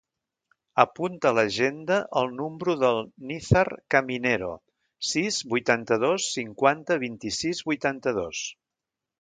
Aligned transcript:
Apunta 0.83 1.27
a 1.29 1.33
l'agenda 1.39 1.97
el 2.21 2.31
número 2.39 2.75
del 2.83 3.01
Nizar 3.33 3.63
Caminero: 3.97 4.49
sis, 5.13 5.39
vuitanta-dos, 5.55 6.27
cinquanta, 6.39 7.01
vint-i-sis, 7.09 7.65
vuitanta-dos. 7.73 8.43